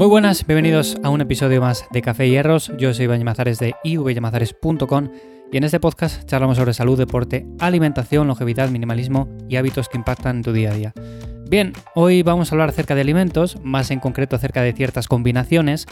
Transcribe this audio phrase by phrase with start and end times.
[0.00, 2.72] Muy buenas, bienvenidos a un episodio más de Café y Hierros.
[2.78, 5.10] Yo soy Iván Llamazares de ivyamazares.com
[5.52, 10.36] y en este podcast charlamos sobre salud, deporte, alimentación, longevidad, minimalismo y hábitos que impactan
[10.36, 10.94] en tu día a día.
[11.50, 15.86] Bien, hoy vamos a hablar acerca de alimentos, más en concreto acerca de ciertas combinaciones,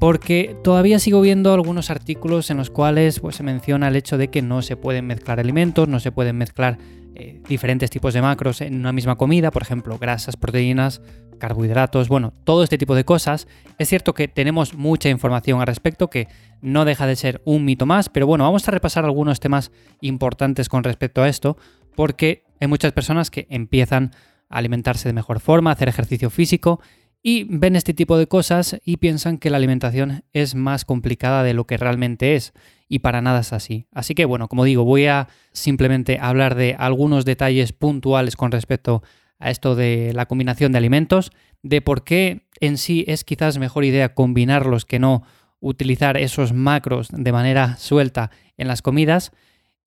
[0.00, 4.26] porque todavía sigo viendo algunos artículos en los cuales pues, se menciona el hecho de
[4.26, 6.78] que no se pueden mezclar alimentos, no se pueden mezclar
[7.14, 11.02] eh, diferentes tipos de macros en una misma comida, por ejemplo, grasas, proteínas,
[11.38, 13.48] carbohidratos, bueno, todo este tipo de cosas.
[13.78, 16.28] Es cierto que tenemos mucha información al respecto que
[16.60, 20.68] no deja de ser un mito más, pero bueno, vamos a repasar algunos temas importantes
[20.68, 21.56] con respecto a esto,
[21.96, 24.12] porque hay muchas personas que empiezan
[24.48, 26.80] a alimentarse de mejor forma, a hacer ejercicio físico
[27.22, 31.54] y ven este tipo de cosas y piensan que la alimentación es más complicada de
[31.54, 32.52] lo que realmente es
[32.88, 33.86] y para nada es así.
[33.92, 39.02] Así que bueno, como digo, voy a simplemente hablar de algunos detalles puntuales con respecto
[39.38, 41.30] a esto de la combinación de alimentos,
[41.62, 45.22] de por qué en sí es quizás mejor idea combinarlos que no
[45.60, 49.32] utilizar esos macros de manera suelta en las comidas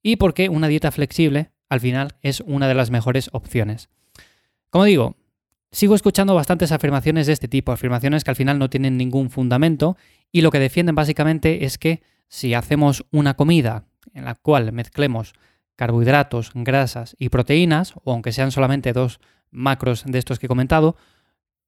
[0.03, 3.89] y por qué una dieta flexible al final es una de las mejores opciones.
[4.69, 5.15] Como digo,
[5.73, 9.97] sigo escuchando bastantes afirmaciones de este tipo, afirmaciones que al final no tienen ningún fundamento
[10.31, 15.33] y lo que defienden básicamente es que si hacemos una comida en la cual mezclemos
[15.75, 20.95] carbohidratos, grasas y proteínas, o aunque sean solamente dos macros de estos que he comentado,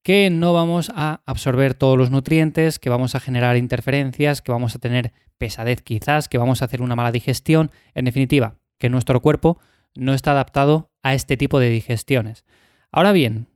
[0.04, 4.76] que no vamos a absorber todos los nutrientes, que vamos a generar interferencias, que vamos
[4.76, 9.20] a tener pesadez quizás, que vamos a hacer una mala digestión, en definitiva, que nuestro
[9.22, 9.60] cuerpo
[9.96, 12.46] no está adaptado a este tipo de digestiones.
[12.92, 13.48] Ahora bien,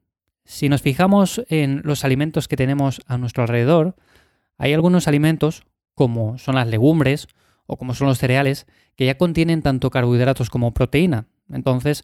[0.49, 3.95] si nos fijamos en los alimentos que tenemos a nuestro alrededor,
[4.57, 7.27] hay algunos alimentos, como son las legumbres
[7.67, 11.27] o como son los cereales, que ya contienen tanto carbohidratos como proteína.
[11.51, 12.03] Entonces,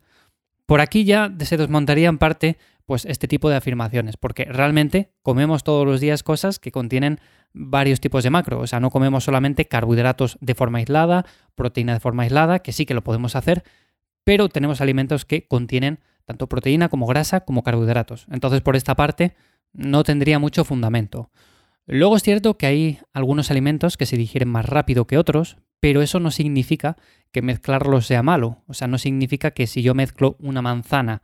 [0.67, 5.87] por aquí ya se desmontarían parte pues este tipo de afirmaciones, porque realmente comemos todos
[5.87, 7.19] los días cosas que contienen
[7.51, 11.99] varios tipos de macro, o sea, no comemos solamente carbohidratos de forma aislada, proteína de
[11.99, 13.63] forma aislada, que sí que lo podemos hacer,
[14.23, 18.27] pero tenemos alimentos que contienen tanto proteína como grasa como carbohidratos.
[18.31, 19.35] Entonces, por esta parte,
[19.73, 21.29] no tendría mucho fundamento.
[21.87, 26.01] Luego es cierto que hay algunos alimentos que se digieren más rápido que otros, pero
[26.01, 26.97] eso no significa
[27.31, 28.63] que mezclarlos sea malo.
[28.67, 31.21] O sea, no significa que si yo mezclo una manzana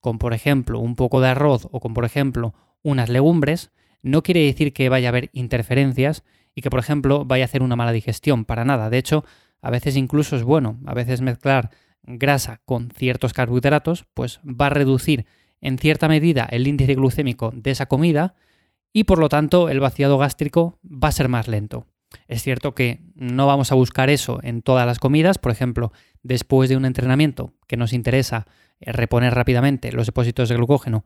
[0.00, 3.70] con, por ejemplo, un poco de arroz o con, por ejemplo, unas legumbres,
[4.02, 6.24] no quiere decir que vaya a haber interferencias
[6.54, 8.90] y que, por ejemplo, vaya a hacer una mala digestión, para nada.
[8.90, 9.24] De hecho,
[9.62, 11.70] a veces incluso es bueno, a veces mezclar
[12.02, 15.26] grasa con ciertos carbohidratos, pues va a reducir
[15.60, 18.34] en cierta medida el índice glucémico de esa comida
[18.92, 21.86] y por lo tanto el vaciado gástrico va a ser más lento.
[22.28, 25.92] Es cierto que no vamos a buscar eso en todas las comidas, por ejemplo,
[26.22, 28.46] después de un entrenamiento que nos interesa
[28.80, 31.04] eh, reponer rápidamente los depósitos de glucógeno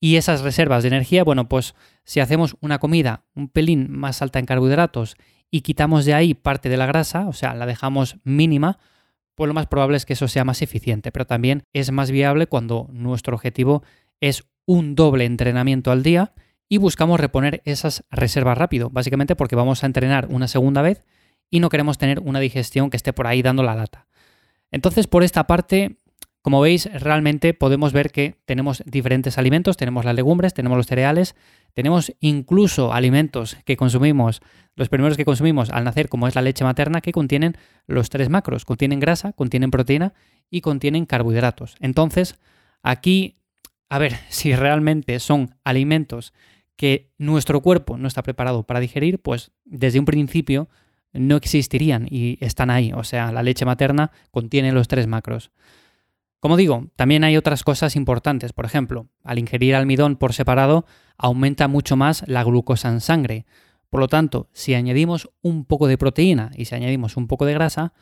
[0.00, 4.38] y esas reservas de energía, bueno, pues si hacemos una comida un pelín más alta
[4.38, 5.16] en carbohidratos
[5.50, 8.78] y quitamos de ahí parte de la grasa, o sea, la dejamos mínima,
[9.38, 12.48] pues lo más probable es que eso sea más eficiente, pero también es más viable
[12.48, 13.84] cuando nuestro objetivo
[14.20, 16.32] es un doble entrenamiento al día
[16.68, 21.04] y buscamos reponer esas reservas rápido, básicamente porque vamos a entrenar una segunda vez
[21.50, 24.08] y no queremos tener una digestión que esté por ahí dando la lata.
[24.72, 25.98] Entonces, por esta parte,
[26.42, 31.36] como veis, realmente podemos ver que tenemos diferentes alimentos, tenemos las legumbres, tenemos los cereales,
[31.74, 34.40] tenemos incluso alimentos que consumimos,
[34.74, 37.56] los primeros que consumimos al nacer, como es la leche materna, que contienen
[37.86, 40.14] los tres macros, contienen grasa, contienen proteína
[40.50, 41.76] y contienen carbohidratos.
[41.80, 42.38] Entonces,
[42.82, 43.38] aquí,
[43.88, 46.32] a ver, si realmente son alimentos
[46.76, 50.68] que nuestro cuerpo no está preparado para digerir, pues desde un principio
[51.12, 52.92] no existirían y están ahí.
[52.94, 55.50] O sea, la leche materna contiene los tres macros.
[56.40, 58.52] Como digo, también hay otras cosas importantes.
[58.52, 63.44] Por ejemplo, al ingerir almidón por separado, aumenta mucho más la glucosa en sangre.
[63.90, 67.54] Por lo tanto, si añadimos un poco de proteína y si añadimos un poco de
[67.54, 67.92] grasa,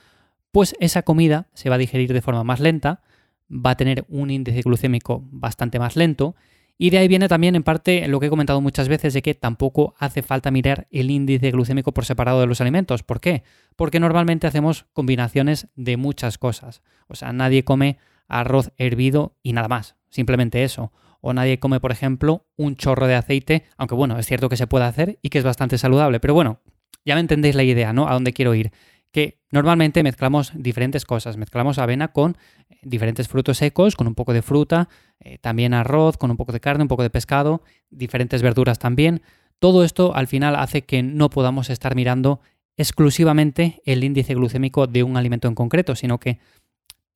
[0.53, 3.03] pues esa comida se va a digerir de forma más lenta,
[3.51, 6.35] va a tener un índice glucémico bastante más lento
[6.79, 9.35] y de ahí viene también en parte lo que he comentado muchas veces de que
[9.35, 13.03] tampoco hace falta mirar el índice glucémico por separado de los alimentos.
[13.03, 13.45] ¿Por qué?
[13.77, 16.83] Porque normalmente hacemos combinaciones de muchas cosas.
[17.09, 20.93] O sea, nadie come arroz hervido y nada más, simplemente eso.
[21.21, 24.67] O nadie come, por ejemplo, un chorro de aceite, aunque bueno, es cierto que se
[24.67, 26.61] puede hacer y que es bastante saludable, pero bueno,
[27.05, 28.09] ya me entendéis la idea, ¿no?
[28.09, 28.73] A dónde quiero ir
[29.17, 31.39] que normalmente mezclamos diferentes cosas.
[31.39, 32.37] Mezclamos avena con
[32.69, 34.91] eh, diferentes frutos secos, con un poco de fruta,
[35.21, 39.23] eh, también arroz, con un poco de carne, un poco de pescado, diferentes verduras también.
[39.59, 42.41] Todo esto al final hace que no podamos estar mirando
[42.77, 46.39] exclusivamente el índice glucémico de un alimento en concreto, sino que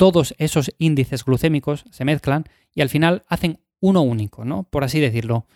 [0.00, 2.44] todos esos índices glucémicos se mezclan
[2.74, 4.62] y al final hacen uno único, ¿no?
[4.62, 5.46] Por así decirlo.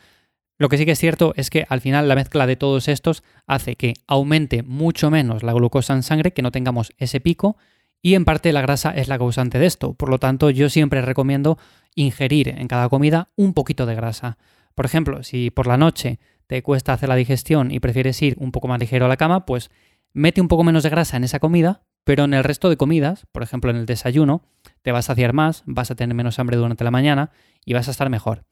[0.59, 3.23] Lo que sí que es cierto es que al final la mezcla de todos estos
[3.47, 7.57] hace que aumente mucho menos la glucosa en sangre, que no tengamos ese pico,
[8.03, 9.95] y en parte la grasa es la causante de esto.
[9.95, 11.57] Por lo tanto, yo siempre recomiendo
[11.95, 14.37] ingerir en cada comida un poquito de grasa.
[14.75, 16.19] Por ejemplo, si por la noche
[16.49, 19.47] te cuesta hacer la digestión y prefieres ir un poco más ligero a la cama,
[19.47, 19.71] pues
[20.13, 23.27] mete un poco menos de grasa en esa comida, pero en el resto de comidas,
[23.33, 24.43] por ejemplo en el desayuno,
[24.83, 27.31] te vas a saciar más, vas a tener menos hambre durante la mañana
[27.65, 28.45] y vas a estar mejor.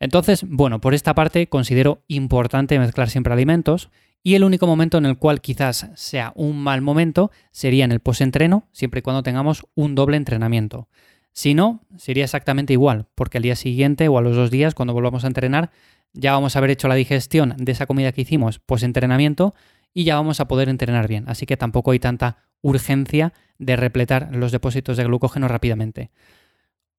[0.00, 3.90] Entonces, bueno, por esta parte considero importante mezclar siempre alimentos
[4.22, 8.00] y el único momento en el cual quizás sea un mal momento sería en el
[8.00, 10.88] post-entreno, siempre y cuando tengamos un doble entrenamiento.
[11.32, 14.92] Si no, sería exactamente igual, porque al día siguiente o a los dos días, cuando
[14.92, 15.70] volvamos a entrenar,
[16.12, 19.54] ya vamos a haber hecho la digestión de esa comida que hicimos post-entrenamiento
[19.98, 21.24] y ya vamos a poder entrenar bien.
[21.26, 26.12] Así que tampoco hay tanta urgencia de repletar los depósitos de glucógeno rápidamente.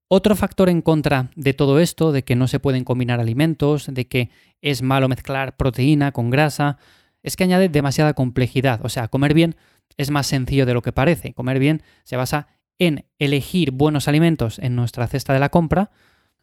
[0.09, 4.09] Otro factor en contra de todo esto, de que no se pueden combinar alimentos, de
[4.09, 4.31] que
[4.61, 6.77] es malo mezclar proteína con grasa,
[7.23, 8.81] es que añade demasiada complejidad.
[8.83, 9.55] O sea, comer bien
[9.95, 11.33] es más sencillo de lo que parece.
[11.33, 12.47] Comer bien se basa
[12.79, 15.89] en elegir buenos alimentos en nuestra cesta de la compra.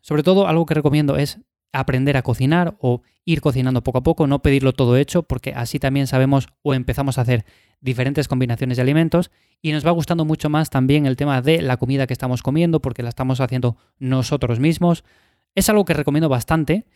[0.00, 1.38] Sobre todo, algo que recomiendo es
[1.72, 5.78] aprender a cocinar o ir cocinando poco a poco, no pedirlo todo hecho, porque así
[5.78, 7.44] también sabemos o empezamos a hacer
[7.80, 9.30] diferentes combinaciones de alimentos
[9.60, 12.80] y nos va gustando mucho más también el tema de la comida que estamos comiendo,
[12.80, 15.04] porque la estamos haciendo nosotros mismos.
[15.54, 16.86] Es algo que recomiendo bastante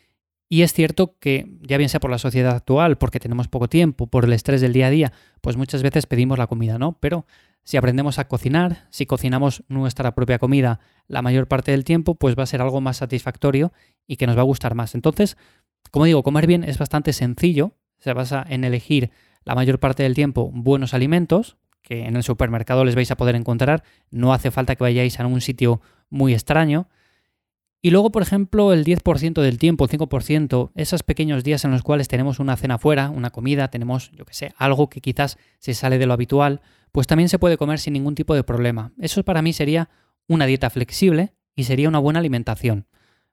[0.53, 4.09] y es cierto que, ya bien sea por la sociedad actual, porque tenemos poco tiempo,
[4.09, 6.99] por el estrés del día a día, pues muchas veces pedimos la comida, ¿no?
[6.99, 7.25] Pero
[7.63, 12.37] si aprendemos a cocinar, si cocinamos nuestra propia comida la mayor parte del tiempo, pues
[12.37, 13.73] va a ser algo más satisfactorio
[14.09, 14.97] y que nos va a gustar más.
[14.97, 15.37] Entonces,
[15.93, 19.13] como digo, comer bien es bastante sencillo, se basa en elegir
[19.45, 23.37] la mayor parte del tiempo buenos alimentos, que en el supermercado les vais a poder
[23.37, 26.89] encontrar, no hace falta que vayáis a un sitio muy extraño.
[27.83, 31.83] Y luego, por ejemplo, el 10% del tiempo, el 5%, esos pequeños días en los
[31.83, 35.73] cuales tenemos una cena fuera, una comida, tenemos, yo que sé, algo que quizás se
[35.73, 36.61] sale de lo habitual,
[36.93, 38.93] pues también se puede comer sin ningún tipo de problema.
[38.99, 39.89] Eso para mí sería
[40.29, 42.87] una dieta flexible y sería una buena alimentación.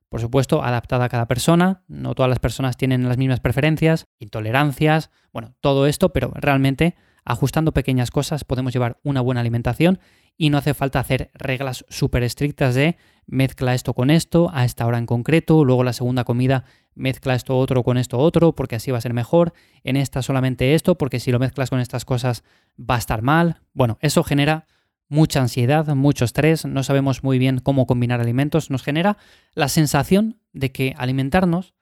[0.08, 5.10] Por supuesto, adaptada a cada persona, no todas las personas tienen las mismas preferencias, intolerancias,
[5.34, 6.96] bueno, todo esto, pero realmente
[7.26, 10.00] ajustando pequeñas cosas podemos llevar una buena alimentación
[10.38, 14.86] y no hace falta hacer reglas súper estrictas de mezcla esto con esto a esta
[14.86, 16.64] hora en concreto, luego la segunda comida
[16.96, 19.54] mezcla esto otro con esto otro porque así va a ser mejor,
[19.84, 22.44] en esta solamente esto porque si lo mezclas con estas cosas
[22.80, 23.62] va a estar mal.
[23.74, 24.68] Bueno, eso genera
[25.10, 29.18] mucha ansiedad, mucho estrés, no sabemos muy bien cómo combinar alimentos, nos genera
[29.54, 31.74] la sensación de que alimentarnos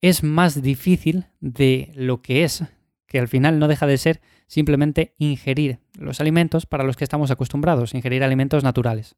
[0.00, 2.64] es más difícil de lo que es,
[3.06, 4.20] que al final no deja de ser
[4.52, 9.16] simplemente ingerir los alimentos para los que estamos acostumbrados, ingerir alimentos naturales.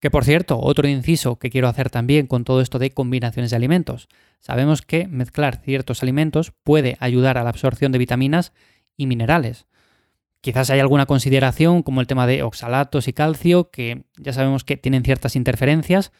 [0.00, 3.56] Que por cierto, otro inciso que quiero hacer también con todo esto de combinaciones de
[3.56, 4.08] alimentos.
[4.40, 8.54] Sabemos que mezclar ciertos alimentos puede ayudar a la absorción de vitaminas
[8.96, 9.66] y minerales.
[10.40, 14.78] Quizás hay alguna consideración como el tema de oxalatos y calcio, que ya sabemos que
[14.78, 16.10] tienen ciertas interferencias.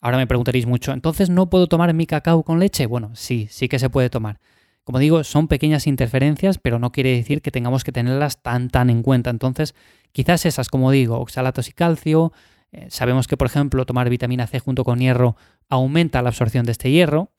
[0.00, 2.86] Ahora me preguntaréis mucho, ¿entonces no puedo tomar mi cacao con leche?
[2.86, 4.40] Bueno, sí, sí que se puede tomar.
[4.84, 8.90] Como digo, son pequeñas interferencias, pero no quiere decir que tengamos que tenerlas tan tan
[8.90, 9.30] en cuenta.
[9.30, 9.74] Entonces,
[10.12, 12.32] quizás esas, como digo, oxalatos y calcio,
[12.72, 15.36] eh, sabemos que, por ejemplo, tomar vitamina C junto con hierro
[15.68, 17.30] aumenta la absorción de este hierro.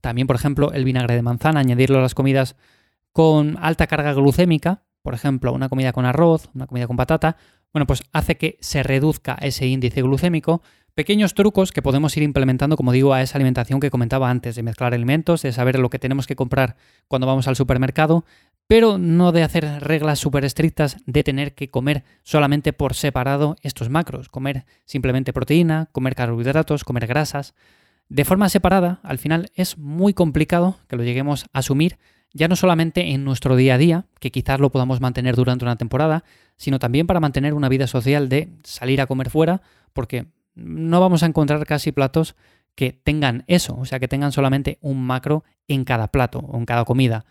[0.00, 2.56] También, por ejemplo, el vinagre de manzana, añadirlo a las comidas
[3.12, 7.36] con alta carga glucémica, por ejemplo, una comida con arroz, una comida con patata,
[7.72, 10.62] bueno, pues hace que se reduzca ese índice glucémico.
[10.94, 14.62] Pequeños trucos que podemos ir implementando, como digo, a esa alimentación que comentaba antes, de
[14.62, 16.76] mezclar alimentos, de saber lo que tenemos que comprar
[17.08, 18.26] cuando vamos al supermercado,
[18.66, 23.88] pero no de hacer reglas súper estrictas de tener que comer solamente por separado estos
[23.88, 27.54] macros, comer simplemente proteína, comer carbohidratos, comer grasas.
[28.10, 31.98] De forma separada, al final es muy complicado que lo lleguemos a asumir
[32.34, 35.76] ya no solamente en nuestro día a día, que quizás lo podamos mantener durante una
[35.76, 36.24] temporada,
[36.56, 41.22] sino también para mantener una vida social de salir a comer fuera, porque no vamos
[41.22, 42.36] a encontrar casi platos
[42.74, 46.64] que tengan eso, o sea, que tengan solamente un macro en cada plato o en
[46.64, 47.24] cada comida.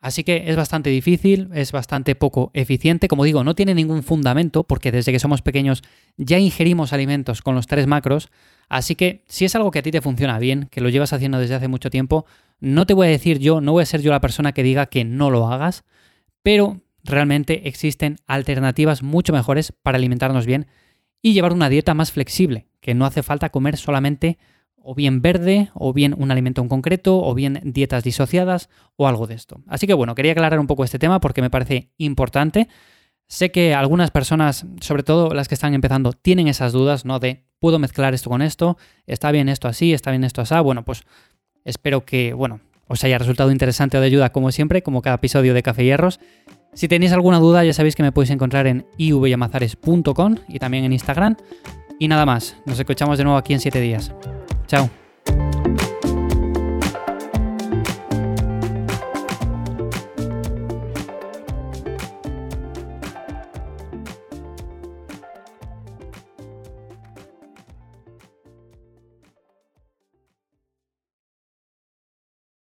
[0.00, 3.08] Así que es bastante difícil, es bastante poco eficiente.
[3.08, 5.82] Como digo, no tiene ningún fundamento porque desde que somos pequeños
[6.16, 8.28] ya ingerimos alimentos con los tres macros.
[8.68, 11.38] Así que si es algo que a ti te funciona bien, que lo llevas haciendo
[11.38, 12.26] desde hace mucho tiempo,
[12.60, 14.86] no te voy a decir yo, no voy a ser yo la persona que diga
[14.86, 15.84] que no lo hagas,
[16.42, 20.66] pero realmente existen alternativas mucho mejores para alimentarnos bien
[21.22, 24.38] y llevar una dieta más flexible, que no hace falta comer solamente
[24.76, 29.26] o bien verde, o bien un alimento en concreto, o bien dietas disociadas, o algo
[29.26, 29.60] de esto.
[29.66, 32.68] Así que bueno, quería aclarar un poco este tema porque me parece importante.
[33.26, 37.18] Sé que algunas personas, sobre todo las que están empezando, tienen esas dudas, ¿no?
[37.18, 38.78] De, ¿puedo mezclar esto con esto?
[39.06, 39.92] ¿Está bien esto así?
[39.92, 40.54] ¿Está bien esto así?
[40.62, 41.02] Bueno, pues
[41.66, 45.52] Espero que, bueno, os haya resultado interesante o de ayuda como siempre, como cada episodio
[45.52, 46.20] de Café Hierros.
[46.76, 50.92] Si tenéis alguna duda ya sabéis que me podéis encontrar en ivyamazares.com y también en
[50.92, 51.36] Instagram.
[51.98, 54.12] Y nada más, nos escuchamos de nuevo aquí en 7 días.
[54.66, 55.05] Chao.